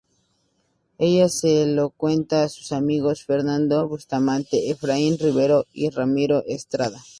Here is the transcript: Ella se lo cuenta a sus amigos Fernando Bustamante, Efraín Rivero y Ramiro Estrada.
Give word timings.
Ella 0.97 1.29
se 1.29 1.67
lo 1.67 1.91
cuenta 1.91 2.41
a 2.41 2.49
sus 2.49 2.71
amigos 2.71 3.23
Fernando 3.23 3.87
Bustamante, 3.87 4.71
Efraín 4.71 5.19
Rivero 5.19 5.67
y 5.73 5.91
Ramiro 5.91 6.43
Estrada. 6.47 6.99